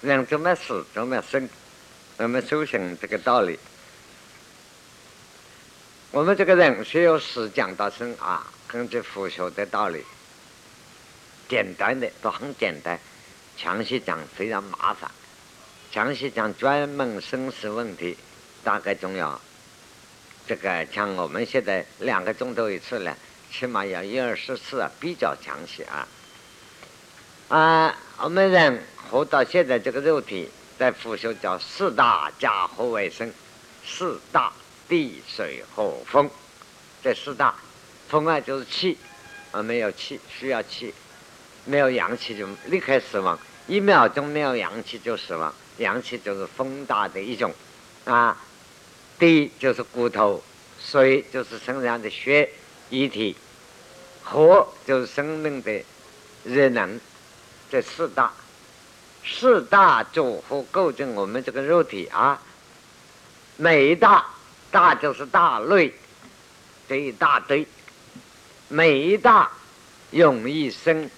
[0.00, 1.48] 人怎么死，怎么生，
[2.16, 3.58] 怎么修行这个道理。
[6.12, 10.04] 我们这个人是由死讲到生啊，根据佛学的道理，
[11.48, 12.98] 简单的都很简单，
[13.56, 15.10] 详细讲非常麻烦，
[15.90, 18.16] 详细讲专门生死问题，
[18.62, 19.40] 大概重要。
[20.46, 23.14] 这个像我们现在两个钟头一次呢，
[23.50, 26.08] 起码要一二十次啊，比较详细啊。
[27.48, 30.48] 啊，我们人活到现在这个肉体，
[30.78, 33.32] 在佛学叫四大加合为生，
[33.84, 34.52] 四大。
[34.88, 36.30] 地水火风，
[37.02, 37.54] 这四大，
[38.08, 38.96] 风啊就是气，
[39.52, 40.94] 啊没有气需要气，
[41.66, 47.54] 没有阳气就立刻死亡，一秒钟没有阳气就死亡，阳气就是风大的一种，
[48.06, 48.34] 啊，
[49.18, 50.42] 地就是骨头，
[50.80, 52.48] 水就是身上的血
[52.88, 53.36] 液体，
[54.24, 55.82] 火就是生命的
[56.44, 56.98] 热能，
[57.70, 58.32] 这四大，
[59.30, 62.40] 四大组合构成我们这个肉体啊，
[63.56, 64.24] 每一大。
[64.70, 65.94] 大就是大类，
[66.86, 67.66] 这一大堆，
[68.68, 69.50] 每一大
[70.10, 71.10] 容易生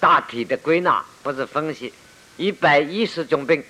[0.00, 1.92] 大体的归纳，不是分析
[2.38, 3.62] 一百一十种病。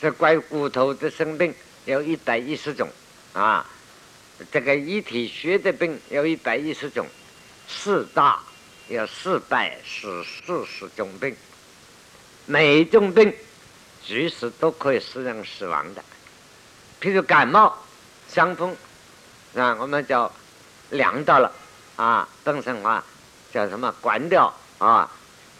[0.00, 2.88] 这关于骨头的生病有一百一十种
[3.34, 3.66] 啊，
[4.50, 7.06] 这个一体血的病有一百一十种，
[7.68, 8.42] 四大
[8.88, 11.36] 有四百四四十种病，
[12.46, 13.32] 每一种病
[14.02, 16.02] 随时都可以使人死亡的。
[17.00, 17.76] 譬如感冒、
[18.28, 18.76] 伤风，
[19.54, 20.30] 啊，我们叫
[20.90, 21.50] 凉到了，
[21.96, 23.02] 啊，本身话
[23.52, 25.10] 叫什么关掉啊？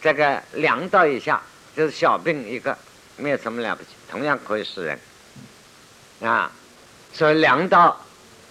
[0.01, 1.41] 这个凉到一下
[1.75, 2.77] 就是小病一个，
[3.17, 4.99] 没有什么了不起，同样可以死人，
[6.21, 6.51] 啊，
[7.11, 7.99] 所以凉到，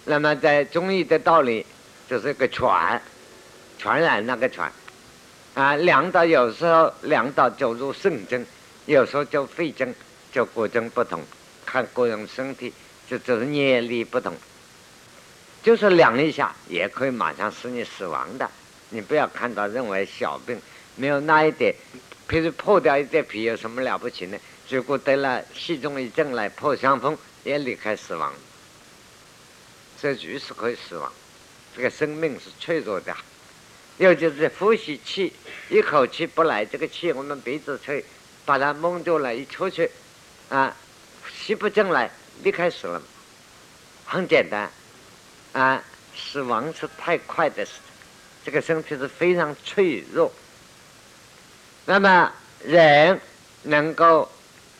[0.05, 1.65] 那么在中医的道理
[2.09, 3.01] 就是一个传，
[3.79, 4.73] 传染那个传，
[5.55, 8.45] 啊，凉到有时候凉到就入肾经，
[8.87, 9.95] 有时候就肺经，
[10.33, 11.23] 就各种不同，
[11.65, 12.73] 看个人身体。
[13.07, 14.35] 就就是念力不同，
[15.63, 18.51] 就是量一下也可以马上使你死亡的。
[18.89, 20.59] 你不要看到认为小病
[20.97, 21.75] 没有那一点，
[22.27, 24.39] 譬如破掉一点皮有什么了不起呢？
[24.71, 27.15] 如果得了细中一症来破伤风，
[27.45, 28.33] 也离开死亡，
[30.01, 31.13] 这随时可以死亡。
[31.77, 33.15] 这个生命是脆弱的，
[33.99, 35.33] 尤其是呼吸气，
[35.69, 38.05] 一口气不来，这个气我们鼻子吹，
[38.45, 39.91] 把它蒙住了，一出去，
[40.49, 40.75] 啊，
[41.33, 42.11] 吸不进来。
[42.43, 43.01] 离开死了，
[44.05, 44.69] 很简单，
[45.53, 45.81] 啊，
[46.17, 47.75] 死亡是太快的事，
[48.45, 50.33] 这个身体是非常脆弱。
[51.85, 52.33] 那么
[52.65, 53.21] 人
[53.63, 54.29] 能够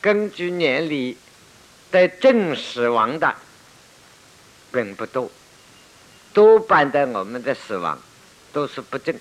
[0.01, 1.15] 根据年龄
[1.89, 3.33] 得正死亡的
[4.69, 5.31] 并不多，
[6.33, 7.97] 多半的我们的死亡
[8.55, 9.13] 都是不正，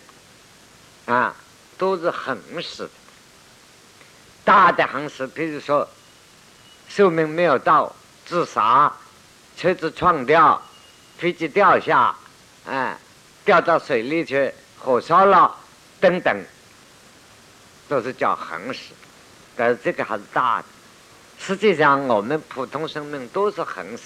[1.07, 1.35] 啊，
[1.77, 2.89] 都是横死，
[4.45, 5.89] 大的横死，比如说
[6.89, 7.93] 寿命没有到。
[8.27, 8.91] 自杀、
[9.55, 10.63] 车子撞掉、
[11.19, 12.17] 飞机掉下、
[12.65, 12.97] 哎，
[13.45, 15.55] 掉到水里去、火烧了
[16.01, 16.35] 等等，
[17.87, 18.95] 都是叫横死。
[19.55, 20.65] 但是这个还是大的。
[21.39, 24.05] 实际上，我们普通生命都是横死，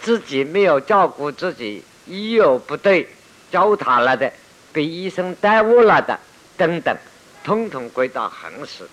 [0.00, 3.06] 自己没有照顾自己，医药不对，
[3.50, 4.32] 糟蹋了的，
[4.72, 6.18] 被医生耽误了的
[6.56, 6.96] 等等，
[7.42, 8.88] 统统归到横死。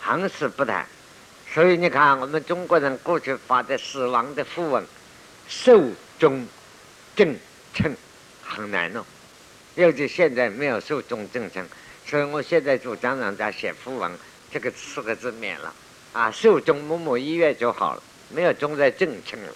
[0.00, 0.86] 横死不谈。
[1.50, 4.84] 所以你看，我们中国人过去发的死亡的讣文，
[5.48, 5.80] 寿
[6.18, 6.46] 终
[7.16, 7.34] 正
[7.72, 7.96] 称
[8.42, 9.04] 很难弄，
[9.74, 11.66] 尤其现在没有寿终正称，
[12.06, 14.12] 所以我现在主张让大家写讣文，
[14.52, 15.72] 这个四个字免了，
[16.12, 19.52] 啊，寿终某某医院就好了，没有终在正称了，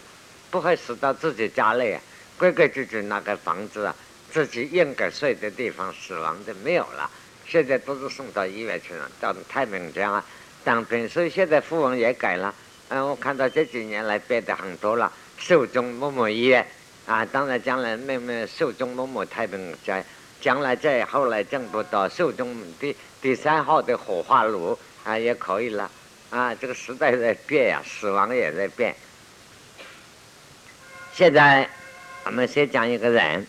[0.51, 2.01] 不会死到自己家里啊，
[2.43, 3.95] 规规矩矩那个房子啊，
[4.33, 7.09] 自己应该睡的地方死亡的没有了，
[7.47, 10.25] 现在都是送到医院去了，到太平间啊。
[10.65, 12.53] 当兵，所以现在富翁也改了。
[12.89, 15.13] 嗯，我看到这几年来变得很多了。
[15.39, 16.67] 寿终某某医院
[17.07, 20.05] 啊，当然将来妹妹寿终某某太平间，
[20.41, 25.89] 将来再后来挣不到寿终第第三号的火化炉啊，也可以了。
[26.31, 28.97] 啊，这个时代在变呀，死亡也在变。
[31.15, 31.71] 现在
[32.25, 33.47] 我们先讲一个人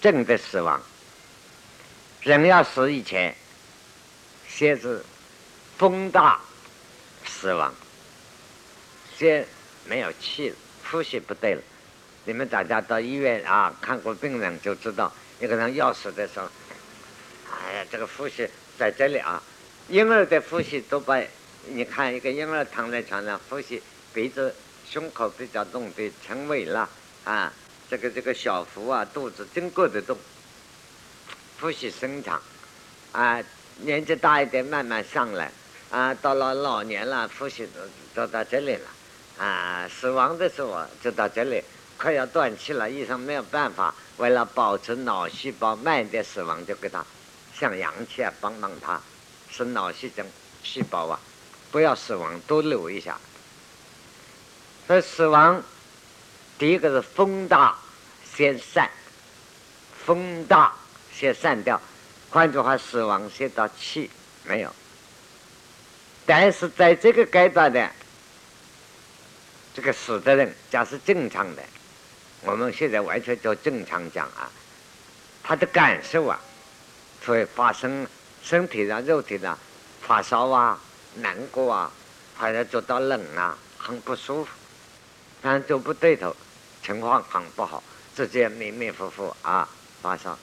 [0.00, 0.80] 真的死亡。
[2.22, 3.34] 人要死以前，
[4.48, 5.04] 先是。
[5.78, 6.38] 风大，
[7.24, 7.74] 死亡，
[9.16, 9.44] 先
[9.84, 10.56] 没有气了，
[10.88, 11.62] 呼吸不对了。
[12.24, 16.48] 你们大家到医院啊看过病人就知道，一个人要死的时候，
[17.50, 18.48] 哎呀，这个呼吸
[18.78, 19.42] 在这里啊。
[19.88, 21.20] 婴儿的呼吸都把，
[21.66, 23.82] 你看一个婴儿躺在床上呼吸，
[24.14, 24.54] 鼻子、
[24.88, 26.88] 胸口比较动的成尾了
[27.24, 27.52] 啊，
[27.92, 30.16] 这个这个小腹啊、肚子真过得动，
[31.60, 32.40] 呼吸深长
[33.12, 33.38] 啊。
[33.80, 35.52] 年纪大一点慢慢上来，
[35.90, 37.80] 啊，到了老年了，呼吸都
[38.14, 41.62] 都到这里了，啊，死亡的时候就到这里，
[41.98, 47.04] 快要断气了，医生没有办法，为了保持脑细胞慢一点死亡，就给他
[47.54, 48.98] 像氧气啊帮帮他，
[49.50, 50.24] 使脑细胞
[50.62, 51.20] 细胞啊
[51.70, 53.18] 不要死亡，多留一下。
[54.86, 55.62] 所以死亡，
[56.56, 57.78] 第一个是风大
[58.34, 58.90] 先散，
[60.04, 60.72] 风大
[61.12, 61.80] 先散掉。
[62.30, 64.10] 换句话，死亡先到气
[64.44, 64.74] 没有，
[66.24, 67.90] 但是在这个阶段的
[69.74, 71.62] 这个死的人，假是正常的，
[72.40, 74.50] 我们现在完全叫正常讲啊，
[75.42, 76.40] 他的感受啊，
[77.26, 78.06] 会发生
[78.42, 79.58] 身体上、肉体上
[80.00, 80.80] 发烧啊、
[81.16, 81.92] 难过啊，
[82.38, 84.50] 或者觉到冷啊，很不舒服，
[85.42, 86.34] 但就不对头，
[86.82, 87.82] 情况很不好，
[88.14, 89.68] 直接迷迷糊糊啊
[90.00, 90.38] 发烧。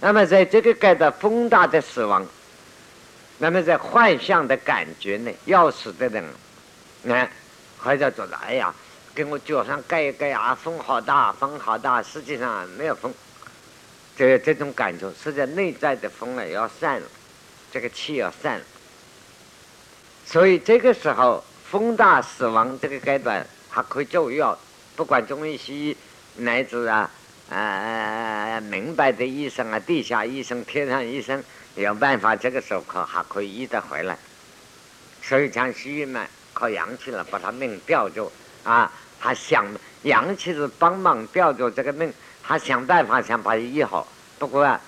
[0.00, 2.26] 那么在这个阶段，风大的死亡，
[3.38, 6.24] 那么在幻象的感觉呢，要死的人，
[7.06, 7.30] 看，
[7.78, 8.74] 还在觉得哎呀，
[9.14, 13.14] 给我脚上盖一盖啊，风好大，风好大，实际上没有风，
[14.16, 17.06] 这这种感觉，实际上内在的风啊要散了，
[17.70, 18.64] 这个气要散了，
[20.26, 24.58] 所以这个时候风大死亡这个阶段还可以救药，
[24.96, 25.96] 不管中医西医
[26.36, 27.10] 乃至啊。
[27.50, 31.44] 啊，明白的医生啊，地下医生、天上医生
[31.74, 34.16] 有办法，这个时候可还可以医得回来。
[35.22, 38.32] 所以讲西医嘛，靠阳气了，把他命吊住
[38.64, 38.90] 啊。
[39.20, 39.66] 他想
[40.04, 42.10] 阳气是帮忙吊住这个命，
[42.42, 44.08] 他想办法想把它医好。
[44.38, 44.80] 不过，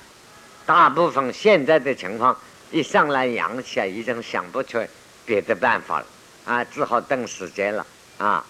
[0.64, 2.34] 大部分现在的情况，
[2.70, 4.78] 一上来阳气啊，已经想不出
[5.26, 6.06] 别的办法了
[6.46, 8.44] 啊，只好等时间了啊。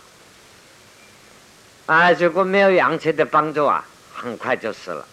[1.86, 3.84] 啊，如果没有阳气的帮助啊。
[4.18, 5.06] 很快就死了。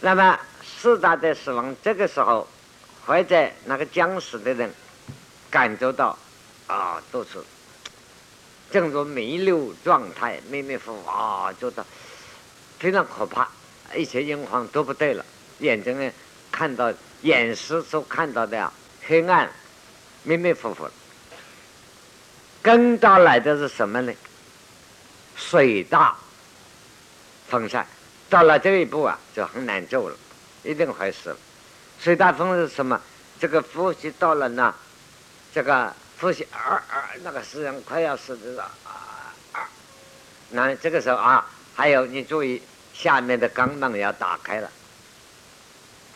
[0.00, 2.48] 那么四大的死亡，这个时候，
[3.04, 4.72] 或者那个将死的人
[5.50, 6.18] 感觉到
[6.66, 7.38] 啊，都是
[8.70, 11.84] 正如弥留状态，迷迷糊糊啊，觉得
[12.78, 13.46] 非常可怕，
[13.94, 15.22] 一切阴黄都不对了，
[15.58, 16.10] 眼睛呢
[16.50, 16.90] 看到
[17.20, 18.72] 眼识所看到的
[19.06, 19.50] 黑暗，
[20.22, 20.88] 迷迷糊糊。
[22.62, 24.14] 跟到来的是什么呢？
[25.36, 26.16] 水大。
[27.48, 27.86] 风扇，
[28.28, 30.16] 到了这一步啊，就很难救了，
[30.64, 31.36] 一定会死了。
[32.00, 33.00] 水大风是什么？
[33.38, 34.74] 这个呼吸到了呢，
[35.54, 39.68] 这个呼吸，啊啊，那个死人快要死的了，啊啊。
[40.50, 42.60] 那这个时候啊，还有你注意，
[42.92, 44.68] 下面的肛门要打开了，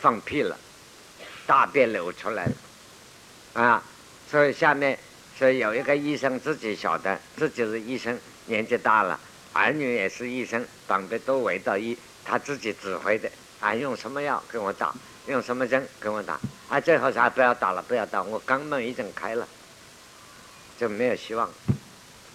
[0.01, 0.57] 放屁了，
[1.45, 3.81] 大便流出来了，啊，
[4.29, 4.99] 所以下面，
[5.37, 9.19] 所以有一个医生自己晓得，自己是医生，年纪大了。
[9.53, 13.29] 儿女也是医生，旁边都围到医，他自己指挥的。
[13.59, 14.93] 啊，用什么药给我打？
[15.27, 16.39] 用什么针给我打？
[16.69, 19.47] 啊，最后啥不要打了，不要打，我肛门已经开了，
[20.79, 21.49] 就没有希望。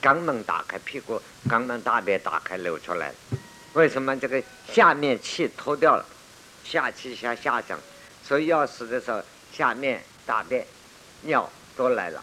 [0.00, 3.14] 肛门打开，屁股肛门大便打开流出来了。
[3.72, 4.40] 为什么这个
[4.72, 6.04] 下面气脱掉了，
[6.62, 7.78] 下气下下降，
[8.22, 9.20] 所以要死的时候，
[9.52, 10.64] 下面大便
[11.22, 12.22] 尿都来了，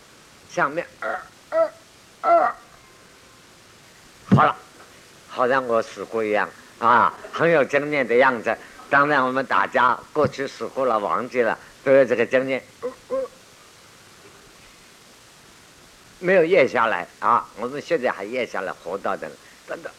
[0.49, 1.71] 上面二二
[2.21, 2.55] 二，
[4.35, 4.55] 好了。
[5.35, 6.47] 好像我死过一样
[6.77, 8.55] 啊，很有经验的样子。
[8.87, 12.63] 当然，我们大家过去死过了，忘记了，都有这个经验。
[16.19, 17.49] 没有咽下来啊！
[17.57, 19.27] 我们现在还咽下来，活到的，
[19.67, 19.91] 真的，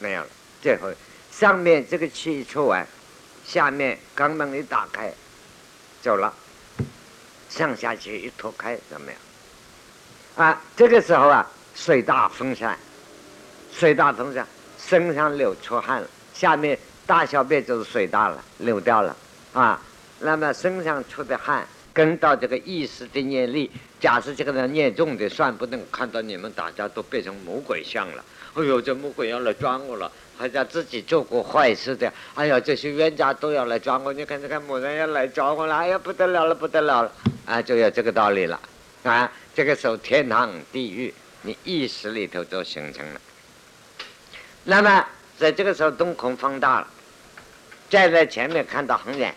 [0.00, 0.28] 没有了。
[0.60, 0.92] 最后，
[1.30, 2.84] 上面这个气一出完，
[3.46, 5.14] 下面肛门一打开，
[6.02, 6.34] 走了，
[7.48, 9.20] 上下气一脱开，怎么样？
[10.34, 11.48] 啊，这个时候啊。
[11.74, 12.78] 水大风扇，
[13.72, 14.46] 水大风扇，
[14.78, 19.16] 身上流出汗了，下面大小便就是水大了，流掉了
[19.52, 19.80] 啊。
[20.20, 28.24] 那么身上出的汗跟到这个意识的念力，假设这个人念重的，算不能看到你们大家都变成魔鬼像了。
[28.54, 32.12] 哎呦，这魔鬼要来抓我了，好像自己做过坏事的。
[32.34, 37.12] 哎呀，这些冤家都要来抓我，你看这个某人要来抓我了，哎呀，不得了了，不得了了，
[37.46, 38.60] 啊，就有这个道理了
[39.02, 39.32] 啊。
[39.54, 41.12] 这个时候，天堂地狱。
[41.42, 43.20] 你意识里头就形成了，
[44.64, 45.04] 那么
[45.36, 46.86] 在这个时候瞳孔放大了，
[47.90, 49.34] 站在前面看到很远，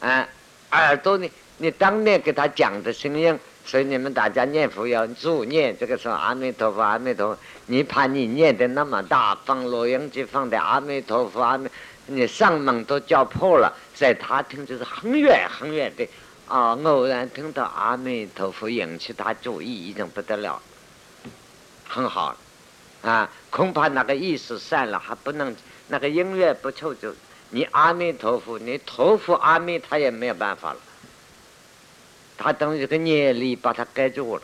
[0.00, 0.28] 啊，
[0.72, 11.66] 耳朵呢，你当面给他讲的声音，所以你们大家念佛要助念，这个时候阿弥陀佛，阿弥陀佛，你怕你念的那么大，放录音机放的阿弥陀佛，阿弥，
[12.06, 16.06] 你上门都叫破了，在他听就是很远很远的，
[16.46, 20.60] 啊，偶然听到阿弥陀佛引起他注意，已经不得了。
[21.94, 22.34] 很好，
[23.02, 25.54] 啊，恐怕那个意识散了，还不能
[25.88, 27.14] 那个音乐不凑就
[27.50, 30.80] 你阿弥陀佛，你托付阿弥，他也没有办法了。
[32.38, 34.42] 他等于个业力把他盖住了。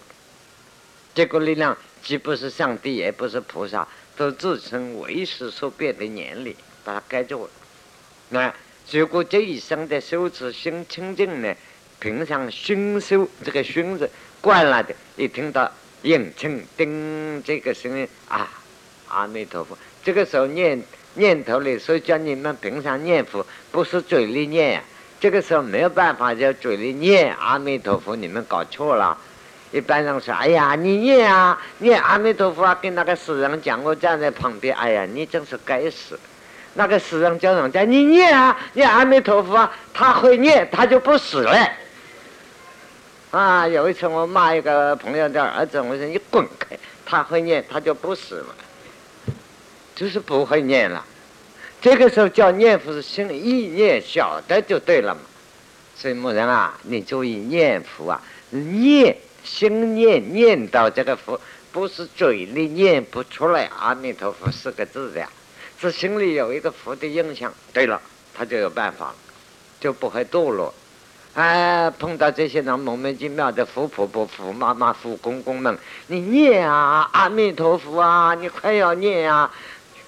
[1.14, 7.50] 这个力量既不是上帝，也不是菩萨，都自称为时所变的念力把它盖住了。
[8.28, 8.55] 那
[8.90, 11.55] 如果这一生的修持心清净呢？
[12.00, 14.09] 平常熏修这个熏字
[14.40, 15.69] 惯了的，一听到
[16.02, 18.49] 应称叮这个声音啊，
[19.09, 19.76] 阿弥陀佛。
[20.05, 20.83] 这个时候念
[21.14, 24.83] 念头里，所以叫你们平常念佛不是嘴里念。
[25.21, 29.19] 这个时候没有办法叫嘴里念阿弥陀佛，你们搞错了。
[29.71, 36.19] 一般人说：“哎呀，你念啊，念阿弥陀佛啊！”跟那个死人讲，我站在旁边，哎呀，你真是该死！
[36.75, 41.71] 那个死人叫人家你念啊，念阿弥陀佛啊，他会念，他就不死了。
[43.31, 46.79] 啊，有一次我骂一个朋友的儿子，我说你滚开！
[47.05, 48.55] 他会念，他就不死了，
[49.95, 51.05] 就是不会念了。
[51.81, 55.21] 这个时候叫念佛是心里意念晓得就对了嘛。
[55.95, 61.39] 所以某人啊，你注意念佛啊，念心念念到这个佛，
[61.71, 65.29] 不是嘴里念不出来阿弥陀佛四个字的，
[65.79, 67.53] 是心里有一个佛的印象。
[67.75, 68.01] 对了，
[68.33, 69.17] 他就有办法了，
[69.79, 70.73] 就不会堕落。
[71.38, 75.78] 哎，碰到这些人莫名其妙的福婆婆、福妈妈、福公公们，
[76.09, 79.49] 你念啊，阿弥陀佛啊，你快要念啊，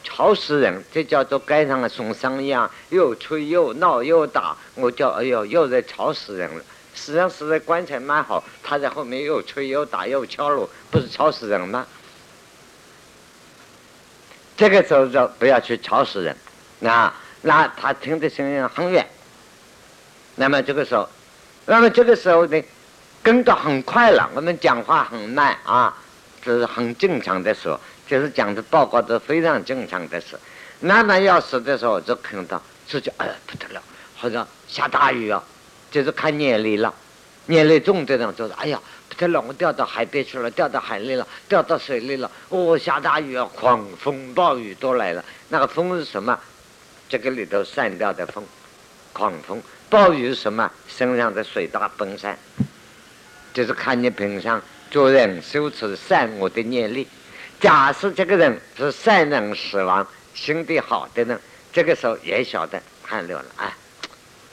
[0.03, 0.83] 吵死人！
[0.93, 6.65] 这叫做街上的送丧一样，又吹又闹又打，我叫哎呦，又在吵死人了。
[6.97, 11.87] 实际上是在棺材蛮好，他在后面又吹又打又敲锣，不是吵死人吗？
[14.57, 16.37] 这个时候就不要去吵死人，
[16.81, 19.07] 那那他听的声音很远，
[20.35, 21.09] 那么这个时候。
[21.71, 22.61] 那么这个时候呢，
[23.23, 25.97] 跟得很快了，我们讲话很慢啊，
[26.43, 30.37] 这是很正常的时候，就是讲的报告都非常正常的事。
[30.81, 33.81] 慢慢要死的时候，就看到自己哎不得了，
[34.17, 35.41] 好像下大雨啊，
[35.93, 36.93] 就是看年力了，
[37.47, 45.25] 年力重的人就是哎呀不得了，我掉到海边去了，掉到海里了，掉到水里了，哦下大雨啊，狂风暴雨都来了。
[45.51, 46.37] 那个风是什么？
[47.09, 48.45] 这个里头散掉的风，
[49.13, 49.63] 狂风。
[49.91, 50.71] 暴雨什么？
[50.87, 52.39] 身上的水大奔散，
[53.53, 57.09] 就是看你平常做人修持善恶的念力。
[57.59, 61.41] 假设这个人是善人死亡，心地好的人，
[61.73, 63.75] 这个时候也晓得汗流了，哎，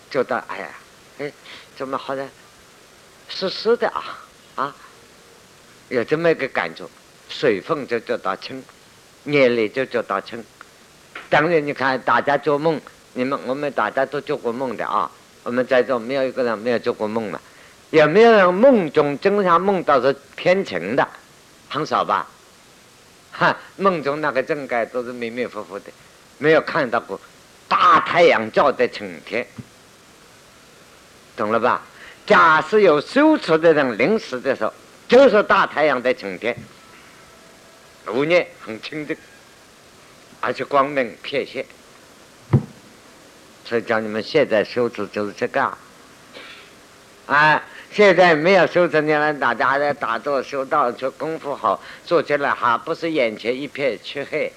[0.10, 0.70] 就到哎呀，
[1.20, 1.32] 哎，
[1.78, 2.28] 怎么好像
[3.30, 4.04] 湿湿的啊
[4.56, 4.76] 啊，
[5.90, 6.84] 有这么一个感觉，
[7.30, 8.64] 水分就叫到清，
[9.24, 10.44] 念力就叫到清。
[11.30, 12.82] 当然，你看大家做梦，
[13.14, 15.12] 你们我们大家都做过梦的啊。
[15.48, 17.40] 我们在座没有一个人没有做过梦嘛？
[17.92, 21.08] 有没有人梦中经常梦到是天晴的？
[21.70, 22.28] 很少吧？
[23.32, 25.86] 哈，梦中那个正盖都是迷迷糊糊的，
[26.38, 27.18] 没有看到过
[27.70, 29.48] 大太阳照的晴天，
[31.38, 31.82] 懂了吧？
[32.26, 34.74] 假设有修持的人临死的时候，
[35.08, 36.54] 就是大太阳的晴天，
[38.08, 39.16] 无念很清净，
[40.42, 41.66] 而且光明片现。
[43.68, 45.70] 所以叫你们现在修持就是这个，
[47.26, 54.50] 啊，现在没有修持的人，大家还在打坐修道，做功夫好，做起来哈，不是眼前一片漆黑，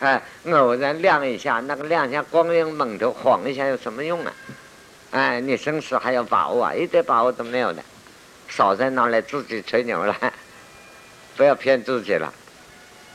[0.00, 4.32] 哎，偶然亮一下，那个亮像光影猛的晃一下有什么用啊？
[5.10, 7.82] 哎，你生死还要把握啊，一点把握都没有的，
[8.48, 10.16] 少在那里自己吹牛了，
[11.36, 12.32] 不要骗自己了，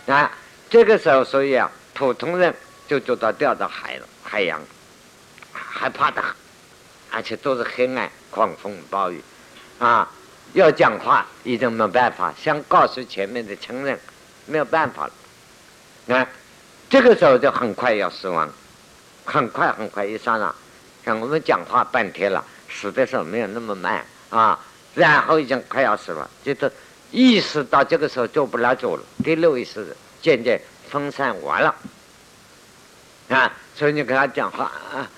[0.05, 0.31] 啊，
[0.69, 2.53] 这个时候所以啊，普通人
[2.87, 4.61] 就做到掉到海了，海洋。
[5.71, 6.35] 害怕的很，
[7.09, 9.23] 而且都是黑暗、狂风暴雨，
[9.79, 10.07] 啊，
[10.53, 13.97] 要讲话已经没办法，想告诉前面的亲人，
[14.45, 15.13] 没有办法了。
[16.05, 16.27] 那
[16.89, 18.47] 这个时候就很快要死亡，
[19.23, 20.53] 很快很快一刹那，
[21.05, 24.59] 像我们讲话半天了，死的时候没有那么慢啊，
[24.93, 26.71] 然后已经快要死了，就是
[27.11, 31.73] 意识到这个时候做不了主了，第六意识渐渐分散完了，
[33.29, 35.09] 啊，所以你跟他讲话啊。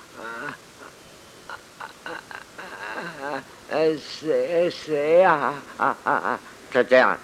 [3.73, 5.51] 呃，谁谁呀？
[5.77, 6.39] 啊啊啊！
[6.71, 7.17] 就这样，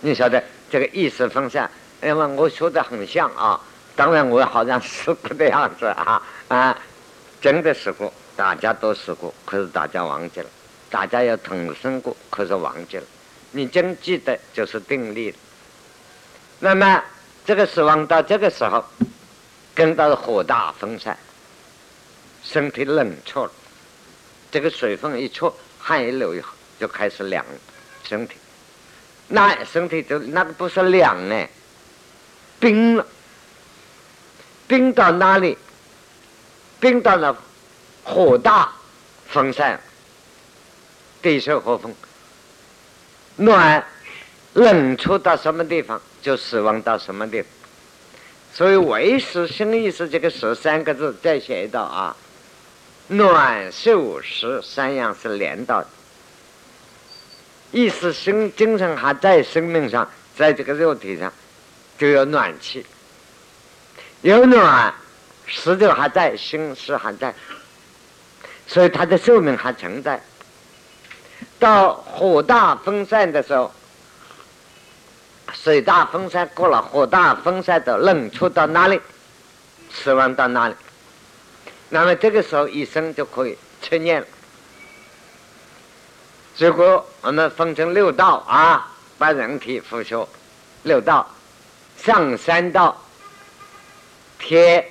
[0.00, 1.70] 你晓得这个意识分散，
[2.02, 3.60] 因为我说的很像啊。
[3.94, 6.78] 当然，我好像试过的样子啊啊！
[7.38, 10.46] 真的试过，大家都试过，可是大家忘记了。
[10.88, 13.04] 大家要同生过，可是忘记了。
[13.50, 15.34] 你真记得，就是定力。
[16.60, 17.04] 那么，
[17.44, 18.82] 这个死亡到这个时候，
[19.74, 21.14] 跟到火大分散，
[22.42, 23.52] 身体冷却了，
[24.50, 25.52] 这个水分一出。
[25.80, 27.44] 汗一流以后就开始凉，
[28.04, 28.36] 身体，
[29.28, 31.46] 那身体就那个不是凉呢，
[32.58, 33.06] 冰了，
[34.68, 35.56] 冰到哪里？
[36.78, 37.36] 冰到了
[38.04, 38.72] 火大
[39.28, 39.78] 风扇，
[41.20, 41.94] 地受火风，
[43.36, 43.84] 暖
[44.54, 47.50] 冷出到什么地方，就死亡到什么地方。
[48.52, 52.16] 所以为时生意是这个“十”三个字再写一道啊，
[53.10, 55.86] 暖受时三样是连到的。
[57.72, 61.32] 意识生精神还在生命上，在这个肉体上
[61.98, 62.86] 就有暖气，
[64.22, 64.94] 有暖，
[65.46, 67.34] 实就还在，心是还在，
[68.66, 70.20] 所以它的寿命还存在。
[71.58, 73.72] 到火大风散的时候，
[75.52, 79.00] 水大风散过了，火大风散的冷出到哪里，
[79.92, 80.74] 死亡到哪里，
[81.92, 84.26] 那么这个时候一生就可以成念了。
[86.56, 90.26] 结果我们分成六道啊，把人体腐朽
[90.84, 91.28] 六道，
[91.98, 92.96] 上三道，
[94.38, 94.88] 天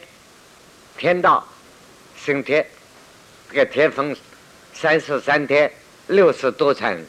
[0.98, 1.48] 天道，
[2.18, 2.68] 升天，
[3.50, 4.16] 这个天分
[4.74, 5.72] 三十三天，
[6.08, 7.06] 六十多层，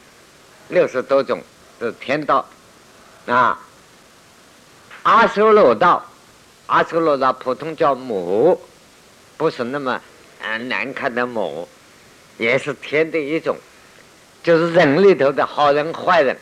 [0.69, 1.43] 六十多种
[1.81, 2.47] 是天道
[3.27, 3.59] 啊。
[5.03, 6.05] 阿修罗道，
[6.67, 8.61] 阿修罗道普通叫母，
[9.41, 9.99] 不是那么
[10.43, 11.67] 嗯难看的魔，
[12.37, 13.57] 也是天的一种。
[14.43, 16.37] 就是人里头的好人坏人，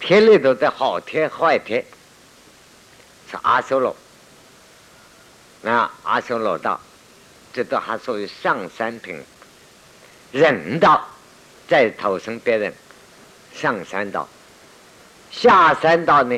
[0.00, 1.84] 天里头的好天坏天，
[3.30, 3.94] 是阿修罗。
[5.62, 6.80] 那阿修罗道，
[7.52, 9.22] 这都还属于上三品。
[10.32, 11.06] 人道
[11.68, 12.74] 再投生别人，
[13.54, 14.28] 上三道，
[15.30, 16.36] 下三道呢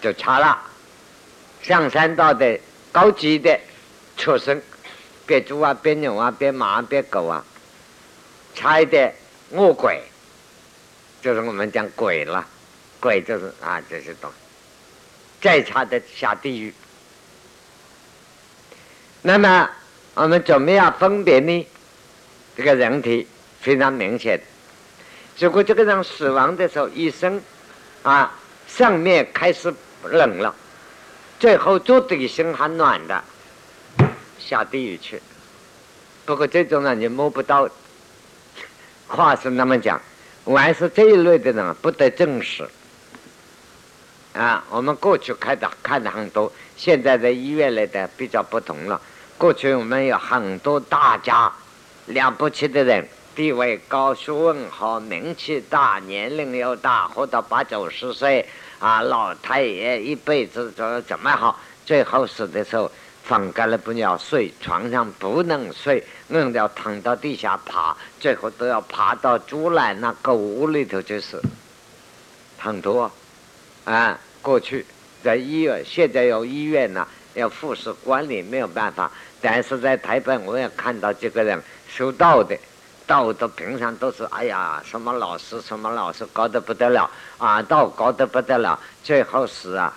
[0.00, 0.60] 就差了。
[1.62, 2.58] 上三道的
[2.90, 3.56] 高级的
[4.16, 4.60] 畜生，
[5.26, 7.44] 别猪啊，别牛啊，别马，别狗啊，
[8.54, 9.14] 差一点。
[9.52, 10.02] 恶鬼，
[11.22, 12.44] 就是我们讲鬼了，
[12.98, 14.36] 鬼就是啊这些东西，
[15.40, 16.74] 再差的下地狱。
[19.22, 19.70] 那么
[20.14, 21.66] 我们怎么样分别呢？
[22.56, 23.28] 这个人体
[23.60, 24.40] 非常明显。
[25.38, 27.40] 如果这个人死亡的时候，一生
[28.02, 28.34] 啊
[28.66, 30.52] 上面开始冷了，
[31.38, 33.22] 最后做底心还暖的，
[34.38, 35.20] 下地狱去。
[36.24, 37.68] 不过这种人你摸不到。
[39.08, 40.00] 话是那么讲，
[40.44, 42.68] 凡是这一类的人不得正视。
[44.32, 49.00] 啊，我们过去看的看的很多，现在的医院里的比较不同了。
[49.38, 51.52] 过去我们有很多大家
[52.06, 58.44] 了不起的人，地位高、学问好、名气大、年龄又大，活到八九十岁
[58.80, 62.90] 啊，老太爷一辈子怎怎么好，最后死的时候。
[63.26, 71.42] 放开了不要睡，床上不能睡，硬要躺到地下爬，最后都要爬到猪栏那狗屋里头去死。
[72.56, 73.10] 很多
[73.84, 74.86] 啊，过去
[75.24, 79.10] 在医院，现在有医院呢，要护士管理没有办法。
[79.42, 82.56] 但是在台北，我也看到几个人修道的，
[83.08, 89.92] 道的平常都是哎呀，什么老师什么老师高的不得了啊，道高的不得了，最后死啊。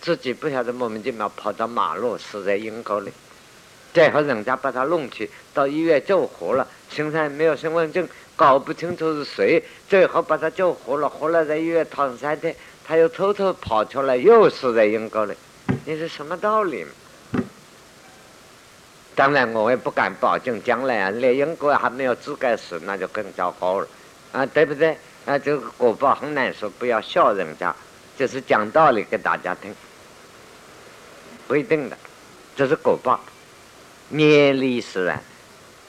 [0.00, 3.12] 自己不晓得莫名其妙跑到马路死在阴沟里，
[3.92, 15.34] 最后人家把他弄去到医院救活了，身上没有身份证，搞不清楚是谁，最后把他救活了，活了在医院躺三天，他又偷偷跑出来又死在阴沟里，
[15.84, 16.86] 你是什么道理？
[19.14, 23.88] 当然我也不敢保证将来啊，连阴沟还没有资格死，那就更糟糕了，
[24.32, 24.96] 啊，对不对？
[25.26, 27.74] 啊，这个果报很难说，不要笑人家，
[28.16, 29.74] 就是讲道理给大家听。
[31.50, 31.98] 不一定的，
[32.54, 33.18] 这是果报，
[34.10, 35.20] 业力使然。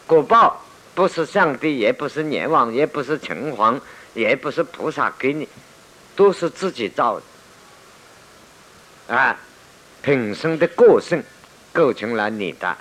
[0.08, 0.60] 果报
[0.96, 3.80] 不是上帝，也不是阎王，也不是城隍，
[4.16, 5.48] 也不是菩萨给你，
[6.16, 7.22] 都是自己造
[9.08, 9.16] 的。
[9.16, 9.38] 啊，
[10.02, 11.24] 品生的个性
[11.72, 12.76] 构成了你的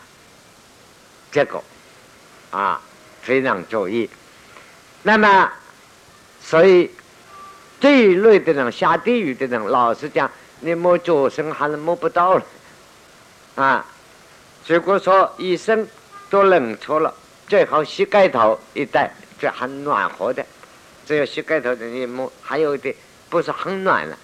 [1.31, 1.63] 结果，
[2.51, 2.81] 啊，
[3.21, 4.09] 非常注意。
[5.03, 5.53] 那么，
[6.43, 6.91] 所以
[7.79, 12.43] 这一类的人下地狱的人，老实讲，你摸脚身还是摸不到了。
[13.57, 13.85] 啊，
[14.67, 15.87] 如果说一生
[16.31, 17.15] 都冷错了，
[17.49, 20.45] 最好膝盖头一带就很暖和的，
[21.07, 22.95] 只有膝盖头的一摸，还有一点
[23.29, 24.17] 不是很暖了，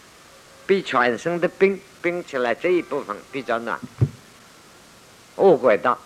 [0.66, 3.78] 比全身的冰冰起来这一部分比较暖。
[5.36, 5.98] 误会道，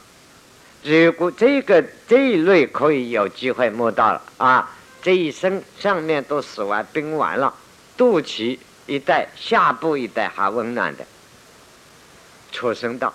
[0.83, 4.71] 如果这个这一类可以有机会摸到了啊，
[5.03, 7.55] 这一生上面都死完冰完了，
[7.97, 11.07] 肚脐一带、下部一带还温暖的。
[12.53, 13.13] 出生道，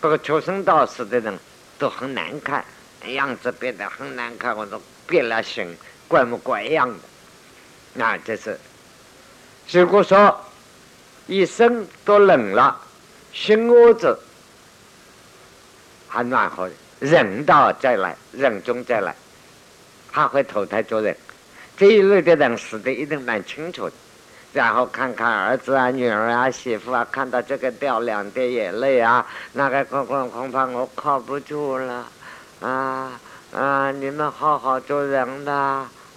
[0.00, 1.38] 不过出生道死的人
[1.78, 2.64] 都很难看，
[3.06, 5.76] 样子变得很难看，或者变了形，
[6.08, 6.98] 怪模怪样的。
[7.94, 8.58] 那这是，
[9.70, 10.44] 如果说
[11.26, 12.80] 一生都冷了，
[13.32, 14.18] 心窝子
[16.08, 19.14] 还暖和，人到再来，人中再来，
[20.12, 21.16] 他会投胎做人。
[21.76, 23.94] 这一类的人死的一定蛮清楚的。
[24.52, 32.06] 然后看看儿子啊、女儿啊、媳妇啊，看到这个掉两滴眼泪啊，那个恐恐恐怕我靠不住了，
[32.60, 33.12] 啊
[33.54, 33.92] 啊！
[33.92, 35.52] 你们好好做人的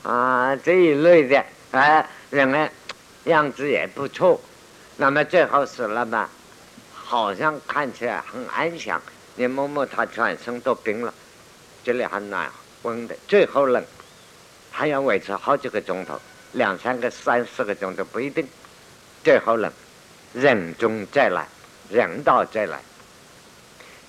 [0.02, 2.68] 啊，这一类的，哎，人呢
[3.26, 4.42] 样子也不错。
[4.98, 6.28] 那么最后死了嘛，
[6.94, 9.00] 好像看起来很安详。
[9.36, 11.14] 你摸摸他全身都冰了，
[11.84, 12.50] 这里还暖
[12.82, 13.84] 温的，最后冷，
[14.72, 16.20] 还要维持好几个钟头。
[16.54, 18.48] 两三个、三四个钟头不一定，
[19.24, 19.72] 最后冷，
[20.34, 21.48] 人中再来，
[21.90, 22.80] 人道再来。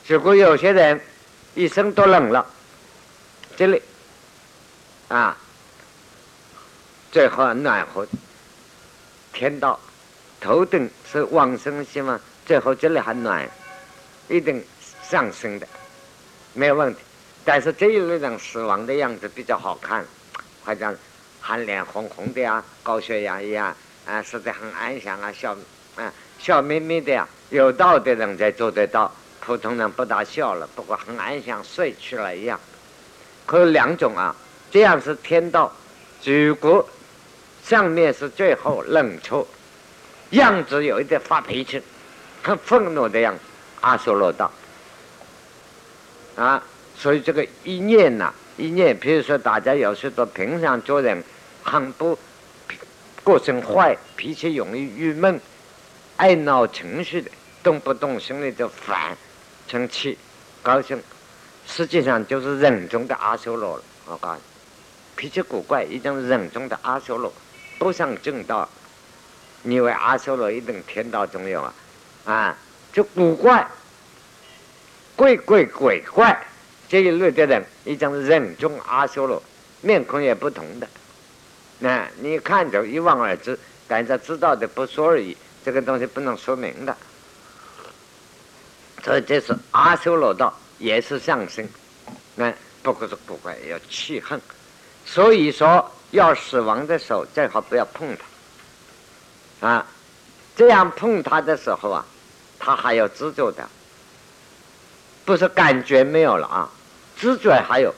[0.07, 1.01] 如果有些人
[1.55, 2.47] 一生都冷了，
[3.57, 3.83] 这里
[5.09, 5.37] 啊，
[7.11, 8.07] 最后暖和，
[9.33, 9.81] 天道
[10.39, 13.49] 头顶是往生心嘛，最后这里还暖，
[14.29, 14.63] 一定
[15.03, 15.67] 上升的，
[16.53, 17.01] 没有问题。
[17.43, 20.05] 但是这一类人死亡的样子比较好看，
[20.63, 20.95] 好像。
[21.47, 23.77] 还脸红红的呀，高血压一样
[24.07, 25.55] 啊，死得很安详啊，笑
[25.95, 27.29] 啊笑眯眯的呀。
[27.51, 32.59] 有道的人才做得到，普通人不大笑了，不过很安详，睡去了一样。
[33.45, 34.35] 可有两种啊，
[34.71, 35.71] 这样是天道。
[36.25, 36.89] 如果
[37.63, 39.47] 上面是最后冷处，
[40.31, 41.83] 样子有一点发脾气，
[42.43, 43.41] 很愤怒的样子，
[43.83, 44.51] 阿修罗道
[46.37, 46.63] 啊。
[46.97, 51.23] 所以这个一念呐，一念，比如说大家有时候平常做人。
[51.75, 52.17] 很不
[53.25, 55.41] 个性坏，脾气容易郁闷，
[56.17, 57.29] 爱闹情绪的，
[57.65, 59.17] 动不动心里就烦、
[59.67, 60.17] 生气、
[60.63, 61.03] 高兴，
[61.67, 63.83] 实际上就是人中的阿修罗了。
[64.07, 64.41] 我告诉你，
[65.17, 67.33] 脾气古怪，已经人中的阿修罗，
[67.77, 68.69] 不上正道。
[69.63, 71.75] 你以为阿修罗一定天道中有啊？
[72.25, 72.57] 啊，
[72.93, 73.69] 就古怪、
[75.17, 76.47] 怪怪鬼怪
[76.89, 79.43] 这一类的人，已经人中阿修罗，
[79.81, 80.87] 面孔也不同的。
[81.85, 86.97] 那你看着一望而知，感觉知道的不说而已，这个东西不能说明的。
[89.03, 91.69] 所以这是阿修罗道，也是上升。
[92.37, 92.51] 那
[92.83, 94.41] 不过是不怪，要气恨。
[95.05, 98.17] 所以说要死亡的时候，最好不要碰
[99.61, 99.69] 他。
[99.69, 99.87] 啊，
[100.57, 102.07] 这样碰他的时候啊，
[102.59, 103.69] 他还有知觉的，
[105.27, 106.71] 不是感觉没有了啊，
[107.15, 107.93] 知觉还有。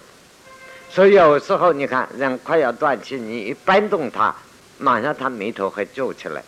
[0.88, 4.34] 所以有时候你看人快要断气，你一搬动他，
[4.78, 6.42] 马上他眉头会皱起来，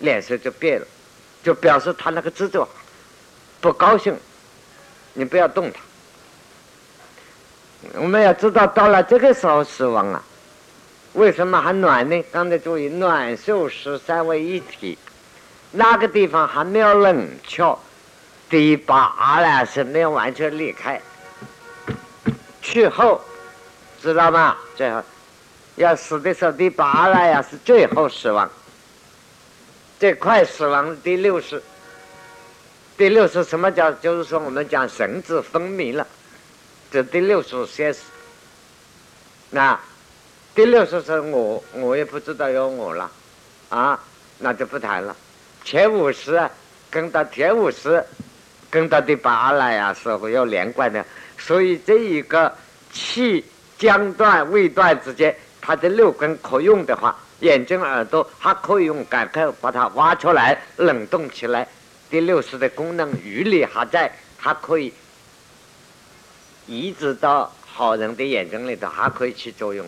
[0.00, 0.86] 脸色就变了，
[1.42, 2.68] 就表示他那个制作
[3.60, 4.14] 不高兴。
[5.14, 5.80] 你不要动他。
[7.94, 10.22] 我们要知道，到了这个时候死亡啊，
[11.14, 12.22] 为什么还暖呢？
[12.30, 14.98] 刚才注意暖、受、湿三位一体，
[15.70, 17.78] 那个地方还没有冷却，
[18.50, 21.00] 第八阿赖是没有完全离开，
[22.60, 23.20] 去后。
[24.00, 24.56] 知道吗？
[24.76, 25.02] 最后
[25.76, 28.48] 要死的时候，第八了呀，是最后死亡，
[29.98, 31.62] 最快死亡第六十
[32.96, 33.90] 第六十什么叫？
[33.92, 36.06] 就是说我们讲神志昏迷了，
[36.90, 38.02] 这第六十先死。
[39.50, 39.78] 那
[40.54, 43.10] 第六十是我，我也不知道有我了
[43.68, 43.98] 啊，
[44.38, 45.14] 那就不谈了。
[45.64, 46.48] 前五十
[46.90, 48.04] 跟到前五十，
[48.70, 51.04] 跟到第八了呀，是会有连贯的。
[51.36, 52.52] 所以这一个
[52.92, 53.44] 气。
[53.78, 61.66] 将断未断之间，它的六根可用的话，眼睛、耳朵还可以用，赶快把它挖出来，冷冻起来。
[62.10, 64.92] 第六识的功能余力还在，还可以
[66.66, 69.86] 移植到好人的眼睛里头，还可以起作用。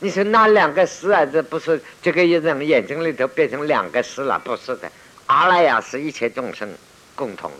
[0.00, 1.24] 你说那两个识啊？
[1.24, 4.36] 这不是这个一人眼睛里头变成两个识了？
[4.42, 4.90] 不是的，
[5.26, 6.68] 阿赖耶是一切众生
[7.14, 7.52] 共同、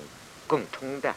[0.48, 1.14] 共通的。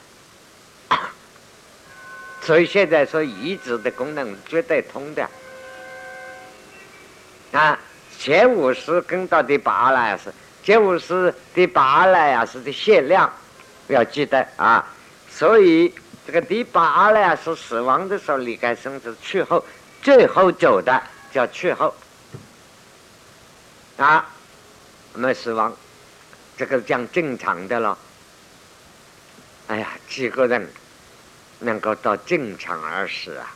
[2.45, 5.27] 所以现在说移植的功能绝对通的
[7.51, 7.79] 啊，
[8.19, 10.31] 前五十跟到第八来是
[10.63, 13.33] 前五十第八来呀是的限量，
[13.87, 14.85] 要记得啊。
[15.27, 15.91] 所以
[16.27, 19.65] 这个第八来是死亡的时候离开身子去后，
[20.03, 21.01] 最后走的
[21.33, 21.95] 叫去后
[23.97, 24.23] 啊。
[25.13, 25.75] 我们死亡
[26.55, 27.97] 这个讲正常的了。
[29.65, 30.69] 哎呀，几个人。
[31.65, 33.53] 能够到正常而死啊！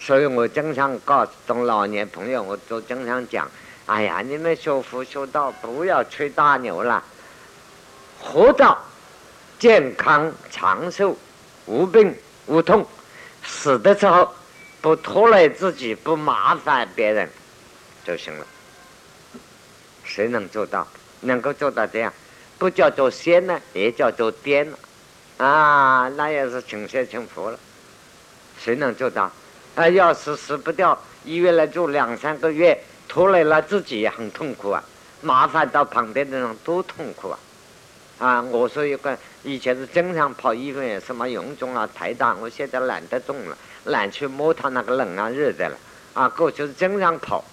[0.00, 3.48] 所以我经常告诉中老年朋友，我都经常讲：
[3.86, 7.04] 哎呀，你们修福修道，不要吹大牛了，
[8.18, 8.78] 活到
[9.58, 11.16] 健康长寿，
[11.66, 12.14] 无病
[12.46, 12.86] 无痛，
[13.44, 14.34] 死的时候
[14.80, 17.28] 不拖累自己，不麻烦别人
[18.04, 18.46] 就行了。
[20.04, 20.86] 谁能做到？
[21.20, 22.12] 能够做到这样，
[22.58, 24.78] 不叫做仙呢，也叫做癫了。
[25.38, 27.58] 啊，那也是倾血倾腹了。
[28.58, 29.30] 谁能做到？
[29.76, 34.82] 啊，要是死不掉，医院来住两三个月，拖累了自己也很痛苦啊，
[35.20, 37.38] 麻烦到旁边的人多痛苦啊！
[38.18, 45.76] 啊，我说一个，以前是经常跑医院，什么臃肿啊、太大，我现在懒得动了，懒去摸它那个冷啊、热的了。
[46.14, 47.44] 啊，过去是经常跑，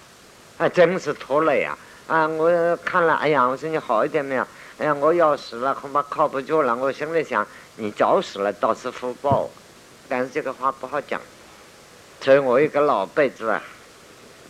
[0.58, 1.78] 啊，真是拖累啊！
[2.08, 4.44] 啊，我看了，哎呀，我说你好一点没有？
[4.78, 6.76] 哎呀，我要死了，恐怕靠不住了。
[6.76, 9.48] 我心里想，你早死了倒是福报，
[10.06, 11.18] 但是这个话不好讲。
[12.20, 13.62] 所以我一个老辈子啊，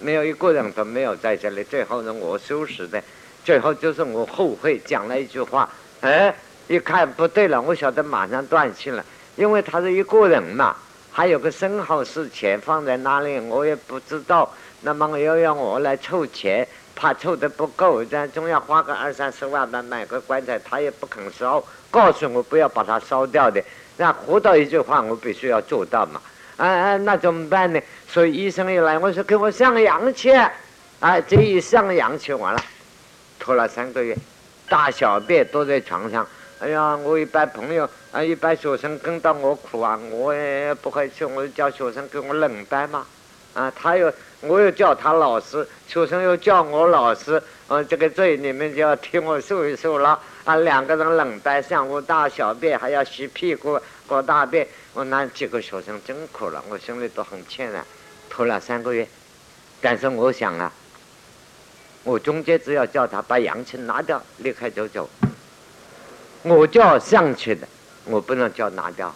[0.01, 1.63] 没有一个人都没有在这里。
[1.63, 3.01] 最后呢，我收拾的，
[3.45, 5.69] 最后就是我后悔讲了一句话。
[6.01, 6.35] 哎，
[6.67, 9.05] 一看不对了，我晓得马上断气了，
[9.37, 10.77] 因为他是一个人嘛，
[11.13, 14.53] 还有个生蚝是钱放在那里，我也不知道。
[14.83, 23.63] 那么又要我来凑钱，怕凑的不够，咱总要花个二三十万吧，买个棺材，他也不肯烧，告诉我不要把它烧掉的。
[23.99, 26.21] 那活到一句话，我必须要做到嘛。
[26.57, 27.79] 啊啊，那怎么办呢？
[28.09, 30.33] 所以医生一来，我说给我上氧气，
[31.01, 32.61] 啊，这一上氧气完了，
[33.39, 34.17] 拖了三个月，
[34.67, 36.27] 大小便都在床上。
[36.61, 43.07] 哎呀，我一般朋友啊，一般学生跟到我哭啊，我也不会去，我就叫学生给我冷班嘛。
[43.53, 50.21] 啊，他又，我又叫他老师，学生又叫我老师，嗯，这个罪你们就要替我受一受了。
[50.45, 54.67] 啊，两个人冷班，上午大小便还要洗屁股、搞大便。
[54.93, 57.85] 我那几个学生真苦了，我心里都很歉然，
[58.31, 59.09] 拖了三个月。
[59.81, 60.73] 但是我想啊，
[62.05, 65.09] 我中间只要叫他把阳气拿掉，立刻就走。
[66.43, 67.67] 我叫上去的，
[68.05, 69.13] 我不能叫拿掉。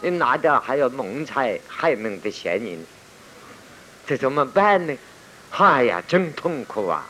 [0.00, 2.78] 你拿掉还有谋财害命的嫌疑，
[4.08, 4.96] 这怎么办呢？
[5.50, 7.06] 哎呀，真痛苦啊！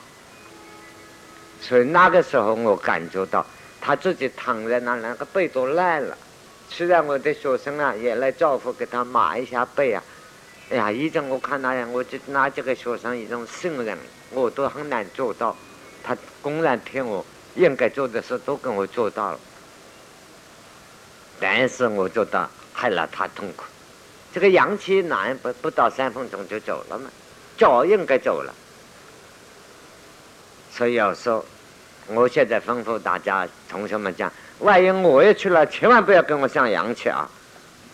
[1.60, 3.46] 所以那个时候我感觉到
[3.80, 6.18] 他自己躺在那，那个背都烂了。
[6.68, 10.02] 虽然我的学生啊也来照顾，给他抹一下背啊，
[10.70, 13.96] 哎呀，已经我看那样，我就拿这个学生一种信任，
[14.30, 15.56] 我都很难做到。
[16.02, 19.38] 他公然听我应该做的事都跟我做到了，
[21.38, 23.62] 但是我觉得害了他痛苦。
[24.32, 27.10] 这个阳气难不不到三分钟就走了嘛，
[27.56, 28.54] 早应该走了。
[30.70, 31.44] 所以要说，
[32.06, 34.32] 我现在吩咐大家同学们讲。
[34.60, 37.30] 万一我也去了，千万不要跟我上阳气啊！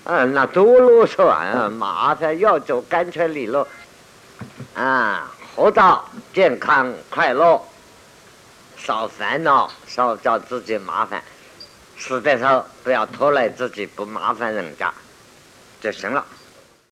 [0.04, 3.68] 嗯，那多啰嗦啊，麻烦要走干脆利落
[4.74, 7.62] 啊，活到健康快乐，
[8.78, 11.22] 少烦恼，少找自己麻烦，
[11.98, 14.92] 死的时候不要拖累自己，不麻烦人家
[15.84, 16.33] 这行了。